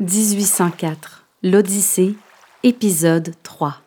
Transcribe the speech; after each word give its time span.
1804, 0.00 1.24
l'Odyssée, 1.42 2.14
épisode 2.62 3.34
3. 3.42 3.78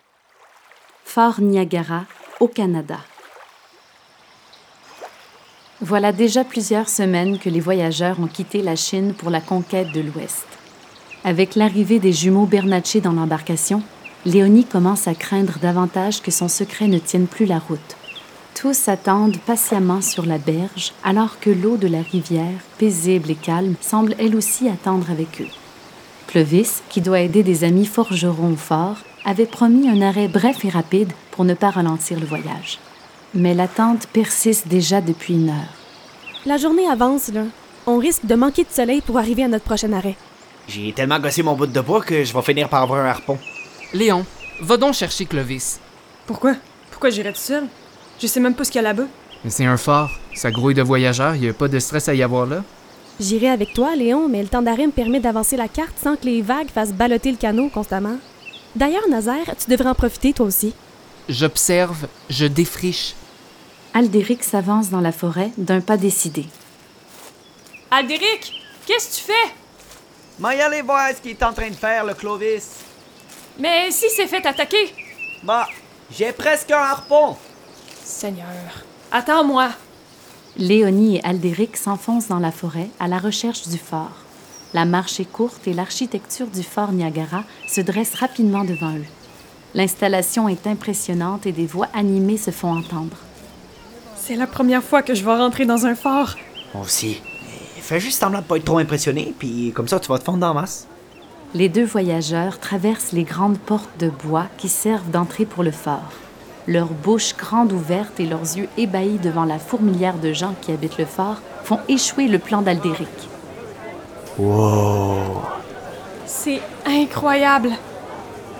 Fort 1.05 1.39
Niagara, 1.39 2.03
au 2.41 2.49
Canada. 2.49 2.97
Voilà 5.79 6.11
déjà 6.11 6.43
plusieurs 6.43 6.89
semaines 6.89 7.39
que 7.39 7.47
les 7.47 7.61
voyageurs 7.61 8.19
ont 8.19 8.27
quitté 8.27 8.61
la 8.61 8.75
Chine 8.75 9.13
pour 9.13 9.29
la 9.29 9.39
conquête 9.39 9.93
de 9.93 10.01
l'Ouest. 10.01 10.45
Avec 11.23 11.55
l'arrivée 11.55 11.99
des 11.99 12.11
jumeaux 12.11 12.45
Bernatchez 12.45 12.99
dans 12.99 13.13
l'embarcation, 13.13 13.81
Léonie 14.25 14.65
commence 14.65 15.07
à 15.07 15.15
craindre 15.15 15.59
davantage 15.59 16.21
que 16.21 16.29
son 16.31 16.49
secret 16.49 16.89
ne 16.89 16.99
tienne 16.99 17.27
plus 17.27 17.45
la 17.45 17.59
route. 17.59 17.95
Tous 18.53 18.89
attendent 18.89 19.39
patiemment 19.45 20.01
sur 20.01 20.25
la 20.25 20.39
berge, 20.39 20.91
alors 21.05 21.39
que 21.39 21.51
l'eau 21.51 21.77
de 21.77 21.87
la 21.87 22.01
rivière, 22.01 22.59
paisible 22.79 23.31
et 23.31 23.35
calme, 23.35 23.75
semble 23.79 24.13
elle 24.19 24.35
aussi 24.35 24.67
attendre 24.67 25.09
avec 25.09 25.39
eux. 25.39 25.60
Clovis, 26.31 26.81
qui 26.87 27.01
doit 27.01 27.19
aider 27.19 27.43
des 27.43 27.65
amis 27.65 27.85
forgerons 27.85 28.53
au 28.53 28.55
fort, 28.55 28.95
avait 29.25 29.45
promis 29.45 29.89
un 29.89 30.01
arrêt 30.01 30.29
bref 30.29 30.63
et 30.63 30.69
rapide 30.69 31.11
pour 31.29 31.43
ne 31.43 31.53
pas 31.53 31.71
ralentir 31.71 32.21
le 32.21 32.25
voyage. 32.25 32.79
Mais 33.33 33.53
l'attente 33.53 34.07
persiste 34.07 34.69
déjà 34.69 35.01
depuis 35.01 35.33
une 35.33 35.49
heure. 35.49 35.73
La 36.45 36.55
journée 36.55 36.87
avance, 36.87 37.27
là. 37.33 37.43
On 37.85 37.97
risque 37.97 38.25
de 38.25 38.35
manquer 38.35 38.63
de 38.63 38.69
soleil 38.71 39.01
pour 39.01 39.17
arriver 39.17 39.43
à 39.43 39.49
notre 39.49 39.65
prochain 39.65 39.91
arrêt. 39.91 40.15
J'ai 40.69 40.93
tellement 40.93 41.19
gossé 41.19 41.43
mon 41.43 41.53
bout 41.53 41.67
de 41.67 41.81
bois 41.81 42.01
que 42.01 42.23
je 42.23 42.33
vais 42.33 42.41
finir 42.41 42.69
par 42.69 42.83
avoir 42.83 43.05
un 43.05 43.09
harpon. 43.09 43.37
Léon, 43.93 44.25
va 44.61 44.77
donc 44.77 44.93
chercher 44.93 45.25
Clovis. 45.25 45.81
Pourquoi? 46.25 46.55
Pourquoi 46.91 47.09
j'irais 47.09 47.33
tout 47.33 47.39
seul? 47.39 47.65
Je 48.21 48.27
sais 48.27 48.39
même 48.39 48.55
pas 48.55 48.63
ce 48.63 48.71
qu'il 48.71 48.81
y 48.81 48.85
a 48.85 48.87
là-bas. 48.87 49.07
Mais 49.43 49.49
c'est 49.49 49.65
un 49.65 49.75
phare. 49.75 50.11
Ça 50.33 50.49
grouille 50.49 50.75
de 50.75 50.81
voyageurs, 50.81 51.35
y 51.35 51.49
a 51.49 51.53
pas 51.53 51.67
de 51.67 51.79
stress 51.79 52.07
à 52.07 52.13
y 52.13 52.23
avoir 52.23 52.45
là. 52.45 52.63
J'irai 53.19 53.49
avec 53.49 53.73
toi, 53.73 53.95
Léon, 53.95 54.27
mais 54.27 54.41
le 54.41 54.47
temps 54.47 54.61
d'arrêt 54.61 54.87
me 54.87 54.91
permet 54.91 55.19
d'avancer 55.19 55.57
la 55.57 55.67
carte 55.67 55.97
sans 56.01 56.15
que 56.15 56.25
les 56.25 56.41
vagues 56.41 56.69
fassent 56.69 56.93
balloter 56.93 57.31
le 57.31 57.37
canot 57.37 57.69
constamment. 57.69 58.17
D'ailleurs, 58.75 59.07
Nazaire, 59.09 59.55
tu 59.57 59.69
devrais 59.69 59.89
en 59.89 59.95
profiter 59.95 60.33
toi 60.33 60.45
aussi. 60.45 60.73
J'observe, 61.29 62.07
je 62.29 62.45
défriche. 62.45 63.15
Aldéric 63.93 64.43
s'avance 64.43 64.89
dans 64.89 65.01
la 65.01 65.11
forêt 65.11 65.51
d'un 65.57 65.81
pas 65.81 65.97
décidé. 65.97 66.45
Aldéric, 67.91 68.53
qu'est-ce 68.85 69.09
que 69.09 69.15
tu 69.15 69.21
fais? 69.33 69.53
M'en 70.39 70.47
aller 70.47 70.81
voir 70.81 71.09
ce 71.09 71.21
qu'il 71.21 71.31
est 71.31 71.43
en 71.43 71.53
train 71.53 71.69
de 71.69 71.75
faire, 71.75 72.05
le 72.05 72.13
Clovis. 72.13 72.77
Mais 73.59 73.91
si 73.91 74.05
c'est 74.09 74.27
fait 74.27 74.45
attaquer? 74.45 74.93
Bah, 75.43 75.67
j'ai 76.09 76.31
presque 76.31 76.71
un 76.71 76.77
harpon. 76.77 77.35
Seigneur, 78.03 78.47
attends-moi. 79.11 79.69
Léonie 80.57 81.17
et 81.17 81.23
Aldéric 81.23 81.77
s'enfoncent 81.77 82.27
dans 82.27 82.39
la 82.39 82.51
forêt 82.51 82.89
à 82.99 83.07
la 83.07 83.19
recherche 83.19 83.67
du 83.69 83.77
fort. 83.77 84.11
La 84.73 84.85
marche 84.85 85.19
est 85.19 85.31
courte 85.31 85.67
et 85.67 85.73
l'architecture 85.73 86.47
du 86.47 86.63
fort 86.63 86.91
Niagara 86.91 87.43
se 87.67 87.79
dresse 87.79 88.15
rapidement 88.15 88.65
devant 88.65 88.93
eux. 88.95 89.05
L'installation 89.75 90.49
est 90.49 90.67
impressionnante 90.67 91.45
et 91.45 91.53
des 91.53 91.65
voix 91.65 91.87
animées 91.93 92.37
se 92.37 92.51
font 92.51 92.77
entendre. 92.77 93.15
C'est 94.17 94.35
la 94.35 94.47
première 94.47 94.83
fois 94.83 95.01
que 95.01 95.15
je 95.15 95.23
vais 95.23 95.35
rentrer 95.35 95.65
dans 95.65 95.85
un 95.85 95.95
fort. 95.95 96.35
Moi 96.73 96.83
aussi. 96.83 97.21
Mais 97.45 97.81
Fais 97.81 97.99
juste 98.01 98.19
semblant 98.19 98.41
de 98.41 98.45
pas 98.45 98.57
être 98.57 98.65
trop 98.65 98.77
impressionné, 98.77 99.33
puis 99.39 99.71
comme 99.73 99.87
ça, 99.87 99.99
tu 99.99 100.09
vas 100.09 100.19
te 100.19 100.25
fondre 100.25 100.39
dans 100.39 100.53
la 100.53 100.61
masse. 100.61 100.87
Les 101.53 101.69
deux 101.69 101.85
voyageurs 101.85 102.59
traversent 102.59 103.13
les 103.13 103.23
grandes 103.23 103.57
portes 103.57 103.97
de 103.99 104.09
bois 104.09 104.47
qui 104.57 104.69
servent 104.69 105.09
d'entrée 105.11 105.45
pour 105.45 105.63
le 105.63 105.71
fort. 105.71 106.11
Leurs 106.67 106.93
bouches 106.93 107.35
grandes 107.35 107.71
ouvertes 107.71 108.19
et 108.19 108.25
leurs 108.25 108.55
yeux 108.55 108.69
ébahis 108.77 109.17
devant 109.17 109.45
la 109.45 109.57
fourmilière 109.57 110.17
de 110.19 110.31
gens 110.31 110.53
qui 110.61 110.71
habitent 110.71 110.99
le 110.99 111.05
fort 111.05 111.37
font 111.63 111.79
échouer 111.87 112.27
le 112.27 112.37
plan 112.37 112.61
d'Aldéric. 112.61 113.07
Wow. 114.37 115.41
C'est 116.25 116.61
incroyable. 116.85 117.71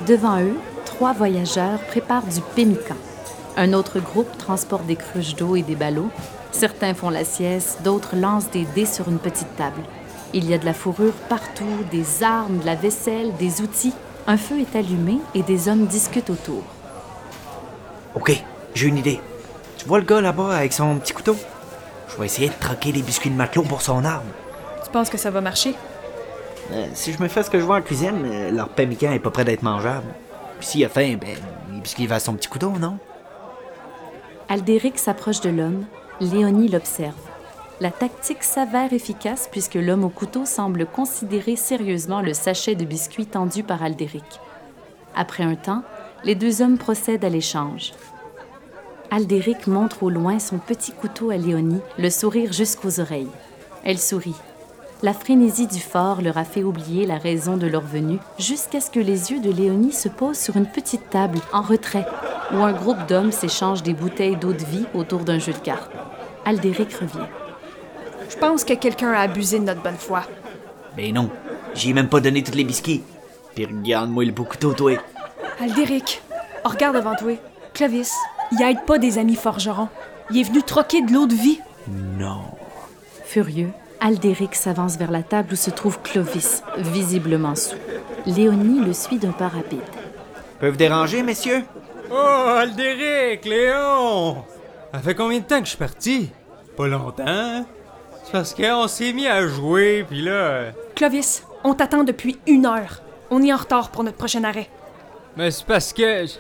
Devant 0.08 0.42
eux, 0.42 0.58
trois 0.86 1.14
voyageurs 1.14 1.80
préparent 1.90 2.26
du 2.26 2.42
pémican. 2.56 2.96
Un 3.56 3.74
autre 3.74 4.00
groupe 4.00 4.36
transporte 4.38 4.86
des 4.88 4.96
cruches 4.96 5.36
d'eau 5.36 5.56
et 5.56 5.62
des 5.62 5.76
ballots. 5.76 6.10
Certains 6.52 6.96
font 6.96 7.10
la 7.10 7.24
sieste, 7.24 7.82
d'autres 7.84 8.16
lancent 8.16 8.50
des 8.50 8.66
dés 8.76 8.86
sur 8.86 9.10
une 9.10 9.20
petite 9.20 9.56
table. 9.58 9.82
Il 10.34 10.50
y 10.50 10.54
a 10.54 10.58
de 10.58 10.66
la 10.66 10.74
fourrure 10.74 11.14
partout, 11.30 11.66
des 11.92 12.24
armes, 12.24 12.60
de 12.60 12.66
la 12.66 12.76
vaisselle, 12.76 13.32
des 13.38 13.62
outils. 13.62 13.94
Un 14.28 14.38
feu 14.38 14.60
est 14.60 14.76
allumé 14.76 15.20
et 15.36 15.44
des 15.44 15.68
hommes 15.68 15.86
discutent 15.86 16.30
autour. 16.30 16.64
Ok, 18.14 18.44
j'ai 18.74 18.88
une 18.88 18.98
idée. 18.98 19.22
Tu 19.78 19.88
vois 19.88 20.00
le 20.00 20.06
gars 20.06 20.22
là-bas 20.22 20.56
avec 20.56 20.74
son 20.74 20.98
petit 20.98 21.14
couteau? 21.14 21.36
Je 22.10 22.18
vais 22.18 22.26
essayer 22.26 22.50
de 22.50 22.54
troquer 22.60 22.92
des 22.92 23.02
biscuits 23.02 23.30
de 23.30 23.36
matelot 23.36 23.64
pour 23.64 23.82
son 23.82 24.04
arme. 24.04 24.28
Tu 24.84 24.92
penses 24.92 25.10
que 25.10 25.18
ça 25.18 25.32
va 25.32 25.40
marcher? 25.40 25.76
Euh, 26.74 26.88
si 26.94 27.14
je 27.14 27.22
me 27.22 27.28
fais 27.28 27.44
ce 27.44 27.50
que 27.50 27.60
je 27.60 27.64
vois 27.64 27.78
en 27.78 27.82
cuisine, 27.82 28.24
euh, 28.26 28.52
leur 28.52 28.70
pemmican 28.70 29.12
est 29.12 29.20
pas 29.20 29.32
prêt 29.32 29.46
d'être 29.46 29.64
mangeable. 29.64 30.08
Puis 30.60 30.68
s'il 30.68 30.86
a 30.86 30.90
faim, 30.90 31.18
ben, 31.20 31.38
les 31.72 31.80
biscuits 31.80 32.08
va 32.08 32.16
à 32.16 32.20
son 32.20 32.34
petit 32.34 32.50
couteau, 32.50 32.72
non? 32.72 32.98
Aldéric 34.50 35.00
s'approche 35.00 35.40
de 35.42 35.50
l'homme. 35.50 35.86
Léonie 36.20 36.68
l'observe. 36.68 37.16
La 37.80 37.90
tactique 37.90 38.44
s'avère 38.44 38.94
efficace 38.94 39.50
puisque 39.52 39.76
l'homme 39.76 40.04
au 40.04 40.10
couteau 40.10 40.46
semble 40.46 40.86
considérer 40.86 41.56
sérieusement 41.56 42.22
le 42.22 42.34
sachet 42.34 42.76
de 42.76 42.86
biscuits 42.86 43.26
tendu 43.26 43.64
par 43.64 43.82
Aldéric. 43.82 44.40
Après 45.16 45.44
un 45.44 45.56
temps, 45.56 45.84
les 46.24 46.36
deux 46.36 46.62
hommes 46.62 46.78
procèdent 46.78 47.26
à 47.26 47.30
l'échange. 47.30 47.94
Aldéric 49.10 49.68
montre 49.68 50.04
au 50.04 50.10
loin 50.10 50.40
son 50.40 50.58
petit 50.58 50.92
couteau 50.92 51.32
à 51.32 51.38
Léonie, 51.38 51.82
le 51.98 52.10
sourire 52.10 52.54
jusqu'aux 52.54 53.00
oreilles. 53.00 53.28
Elle 53.84 53.98
sourit. 53.98 54.36
La 55.04 55.14
frénésie 55.14 55.66
du 55.66 55.80
fort 55.80 56.22
leur 56.22 56.38
a 56.38 56.44
fait 56.44 56.64
oublier 56.64 57.08
la 57.08 57.18
raison 57.18 57.58
de 57.58 57.66
leur 57.66 57.82
venue 57.82 58.20
jusqu'à 58.38 58.80
ce 58.80 58.92
que 58.92 59.00
les 59.00 59.32
yeux 59.32 59.42
de 59.42 59.52
Léonie 59.52 59.92
se 59.92 60.08
posent 60.08 60.38
sur 60.38 60.56
une 60.56 60.68
petite 60.68 61.10
table 61.10 61.40
en 61.52 61.62
retrait 61.62 62.06
où 62.54 62.58
un 62.58 62.72
groupe 62.72 63.08
d'hommes 63.08 63.32
s'échange 63.32 63.82
des 63.82 63.94
bouteilles 63.94 64.38
d'eau 64.38 64.54
de 64.54 64.64
vie 64.64 64.86
autour 64.94 65.22
d'un 65.22 65.40
jeu 65.40 65.54
de 65.54 65.58
cartes. 65.58 65.92
Aldéric 66.46 66.94
revient. 66.94 67.28
Je 68.30 68.38
pense 68.38 68.64
que 68.64 68.74
quelqu'un 68.74 69.12
a 69.12 69.22
abusé 69.22 69.60
de 69.60 69.66
notre 69.66 69.82
bonne 69.82 69.98
foi. 69.98 70.24
Ben 70.96 71.14
non, 71.14 71.30
j'ai 71.74 71.94
même 71.94 72.10
pas 72.10 72.20
donné 72.20 72.44
tous 72.44 72.56
les 72.56 72.64
biscuits. 72.64 73.02
Puis 73.56 73.66
regarde-moi 73.66 74.24
le 74.24 74.32
beau 74.32 74.44
couteau, 74.44 74.74
toi. 74.74 74.94
Aldéric, 75.62 76.22
oh, 76.66 76.70
regarde 76.70 76.96
devant 76.96 77.16
toi. 77.16 77.34
Clovis, 77.74 78.12
il 78.52 78.62
aide 78.64 78.84
pas 78.86 78.98
des 78.98 79.18
amis 79.20 79.36
forgerons. 79.36 79.90
Il 80.32 80.40
est 80.40 80.44
venu 80.44 80.64
troquer 80.64 81.02
de 81.04 81.12
l'eau 81.14 81.28
de 81.28 81.36
vie. 81.36 81.60
Non. 81.88 82.42
Furieux, 83.26 83.70
Aldéric 84.00 84.56
s'avance 84.56 84.98
vers 84.98 85.12
la 85.12 85.22
table 85.22 85.54
où 85.54 85.56
se 85.56 85.70
trouve 85.70 86.00
Clovis, 86.02 86.64
visiblement 86.78 87.56
sous. 87.56 87.76
Léonie 88.26 88.84
le 88.84 88.94
suit 88.94 89.20
d'un 89.20 89.32
pas 89.32 89.50
rapide. 89.50 89.82
Peuvent 90.60 90.78
déranger, 90.78 91.22
messieurs? 91.22 91.64
Oh, 92.12 92.16
Aldéric, 92.58 93.46
Léon! 93.46 94.44
Ça 94.94 95.00
fait 95.00 95.16
combien 95.16 95.40
de 95.40 95.46
temps 95.46 95.60
que 95.60 95.66
je 95.66 95.70
suis 95.70 95.78
parti? 95.78 96.32
Pas 96.76 96.88
longtemps. 96.88 97.24
hein? 97.26 97.66
C'est 98.24 98.32
parce 98.32 98.54
qu'on 98.54 98.88
s'est 98.88 99.14
mis 99.14 99.28
à 99.28 99.46
jouer, 99.48 100.06
puis 100.10 100.22
là... 100.24 100.32
euh, 100.32 100.72
Clovis, 100.96 101.44
on 101.64 101.74
t'attend 101.76 102.04
depuis 102.04 102.40
une 102.48 102.66
heure. 102.66 103.02
On 103.30 103.44
est 103.44 103.54
en 103.54 103.58
retard 103.58 103.90
pour 103.92 104.04
notre 104.04 104.18
prochain 104.18 104.44
arrêt. 104.44 104.68
Mais 105.36 105.52
c'est 105.52 105.66
parce 105.66 105.94
que... 105.94 106.26
Je 106.26 106.34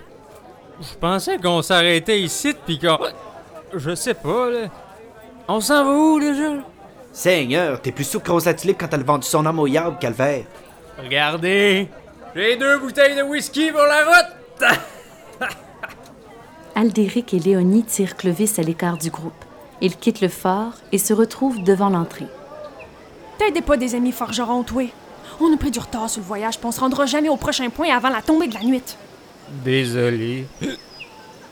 je 0.81 0.95
pensais 0.95 1.37
qu'on 1.37 1.61
s'arrêtait 1.61 2.19
ici, 2.19 2.53
puis 2.65 2.79
qu'on... 2.79 2.97
Je 3.73 3.93
sais 3.93 4.15
pas, 4.15 4.49
là. 4.49 4.67
On 5.47 5.59
s'en 5.61 5.85
va 5.85 5.91
où, 5.91 6.19
déjà? 6.19 6.53
Seigneur, 7.13 7.81
t'es 7.81 7.91
plus 7.91 8.03
souple 8.03 8.31
que 8.31 8.51
Tulipe 8.53 8.79
quand 8.79 8.93
elle 8.93 9.01
a 9.01 9.03
vendu 9.03 9.27
son 9.27 9.45
âme 9.45 9.59
au 9.59 9.67
yard, 9.67 9.99
calvaire. 9.99 10.45
Regardez! 10.97 11.87
J'ai 12.35 12.55
deux 12.55 12.79
bouteilles 12.79 13.15
de 13.15 13.23
whisky 13.23 13.71
pour 13.71 13.81
la 13.81 14.05
route! 14.05 14.77
Aldéric 16.75 17.33
et 17.33 17.39
Léonie 17.39 17.83
tirent 17.83 18.15
Clovis 18.15 18.57
à 18.59 18.61
l'écart 18.61 18.97
du 18.97 19.09
groupe. 19.09 19.33
Ils 19.81 19.97
quittent 19.97 20.21
le 20.21 20.29
fort 20.29 20.73
et 20.91 20.97
se 20.97 21.13
retrouvent 21.13 21.61
devant 21.63 21.89
l'entrée. 21.89 22.27
T'aidez 23.37 23.61
pas 23.61 23.77
des 23.77 23.95
amis 23.95 24.11
forgerons, 24.11 24.63
toi? 24.63 24.83
On 25.43 25.51
a 25.53 25.57
pris 25.57 25.71
du 25.71 25.79
retard 25.79 26.07
sur 26.09 26.21
le 26.21 26.27
voyage, 26.27 26.57
puis 26.59 26.67
on 26.67 26.71
se 26.71 26.79
rendra 26.79 27.05
jamais 27.07 27.27
au 27.29 27.35
prochain 27.37 27.67
point 27.69 27.89
avant 27.95 28.09
la 28.09 28.21
tombée 28.21 28.47
de 28.47 28.53
la 28.53 28.61
nuit. 28.63 28.83
Désolé. 29.63 30.45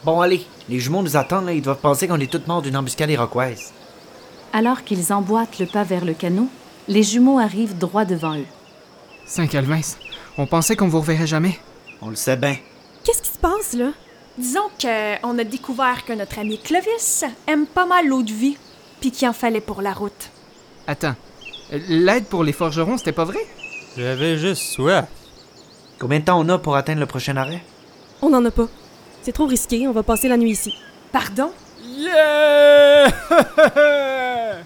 Bon, 0.06 0.22
allez, 0.22 0.46
les 0.70 0.80
jumeaux 0.80 1.02
nous 1.04 1.18
attendent, 1.18 1.48
là. 1.48 1.52
Ils 1.52 1.62
doivent 1.62 1.80
penser 1.82 2.08
qu'on 2.08 2.20
est 2.22 2.32
tous 2.32 2.48
morts 2.48 2.62
d'une 2.62 2.78
embuscade 2.78 3.10
iroquoise. 3.10 3.74
Alors 4.54 4.86
qu'ils 4.86 5.12
emboîtent 5.12 5.60
le 5.60 5.66
pas 5.66 5.84
vers 5.84 6.06
le 6.06 6.14
canot, 6.14 6.48
les 6.88 7.04
jumeaux 7.04 7.38
arrivent 7.38 7.78
droit 7.78 8.06
devant 8.06 8.38
eux. 8.38 8.46
Saint-Calvin, 9.26 9.82
on 10.38 10.48
pensait 10.48 10.78
qu'on 10.78 10.88
vous 10.88 11.02
reverrait 11.02 11.28
jamais. 11.28 11.60
On 12.02 12.10
le 12.10 12.16
sait 12.16 12.38
bien. 12.38 12.56
Qu'est-ce 13.04 13.22
qui 13.22 13.30
se 13.30 13.38
passe, 13.38 13.74
là? 13.74 13.90
Disons 14.38 14.70
qu'on 14.82 15.38
a 15.38 15.44
découvert 15.44 16.06
que 16.06 16.14
notre 16.14 16.40
ami 16.40 16.58
Clovis 16.60 17.26
aime 17.46 17.66
pas 17.68 17.86
mal 17.86 18.08
l'eau 18.08 18.24
de 18.24 18.32
vie, 18.32 18.56
puis 19.02 19.12
qu'il 19.12 19.28
en 19.28 19.34
fallait 19.34 19.60
pour 19.60 19.82
la 19.82 19.92
route. 19.92 20.30
Attends. 20.88 21.16
euh, 21.74 21.80
L'aide 21.90 22.24
pour 22.28 22.46
les 22.46 22.54
forgerons, 22.54 22.98
c'était 22.98 23.12
pas 23.12 23.26
vrai? 23.26 23.46
J'avais 23.98 24.38
juste 24.38 24.62
soif. 24.62 25.08
Combien 26.00 26.20
de 26.20 26.26
temps 26.26 26.40
on 26.40 26.48
a 26.50 26.58
pour 26.58 26.76
atteindre 26.76 27.00
le 27.00 27.06
prochain 27.06 27.36
arrêt? 27.38 27.62
On 28.22 28.30
n'en 28.30 28.44
a 28.46 28.52
pas. 28.52 28.68
C'est 29.22 29.32
trop 29.32 29.48
risqué, 29.48 29.88
on 29.88 29.92
va 29.92 30.04
passer 30.04 30.30
la 30.30 30.38
nuit 30.38 30.52
ici. 30.52 30.74
Pardon? 31.12 31.52
Yeah! 31.84 33.08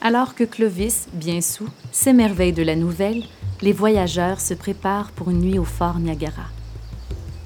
Alors 0.00 0.34
que 0.34 0.44
Clovis, 0.44 1.06
bien 1.12 1.40
sous, 1.40 1.68
s'émerveille 1.92 2.52
de 2.52 2.62
la 2.62 2.74
nouvelle, 2.74 3.22
les 3.60 3.72
voyageurs 3.72 4.40
se 4.40 4.54
préparent 4.54 5.12
pour 5.12 5.30
une 5.30 5.40
nuit 5.40 5.58
au 5.58 5.64
fort 5.64 5.98
Niagara. 5.98 6.46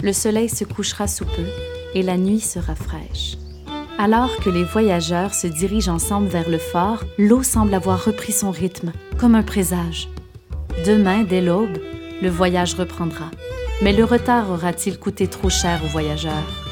Le 0.03 0.13
soleil 0.13 0.49
se 0.49 0.65
couchera 0.65 1.09
sous 1.09 1.25
peu 1.25 1.47
et 1.95 2.03
la 2.03 2.17
nuit 2.17 2.41
sera 2.41 2.75
fraîche. 2.75 3.37
Alors 3.99 4.37
que 4.39 4.51
les 4.51 4.65
voyageurs 4.65 5.35
se 5.35 5.47
dirigent 5.47 5.93
ensemble 5.93 6.29
vers 6.29 6.49
le 6.49 6.59
fort, 6.59 7.05
l'eau 7.19 7.43
semble 7.43 7.75
avoir 7.75 8.05
repris 8.05 8.33
son 8.33 8.51
rythme, 8.51 8.93
comme 9.19 9.35
un 9.35 9.43
présage. 9.43 10.09
Demain, 10.83 11.23
dès 11.23 11.41
l'aube, 11.41 11.79
le 12.21 12.29
voyage 12.29 12.75
reprendra. 12.75 13.31
Mais 13.83 13.93
le 13.93 14.05
retard 14.05 14.51
aura-t-il 14.51 14.99
coûté 14.99 15.29
trop 15.29 15.51
cher 15.51 15.81
aux 15.85 15.89
voyageurs? 15.89 16.64